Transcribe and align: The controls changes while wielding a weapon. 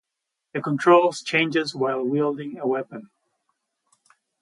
The 0.55 0.61
controls 0.63 1.21
changes 1.21 1.75
while 1.75 2.03
wielding 2.03 2.57
a 2.57 2.65
weapon. 2.65 3.11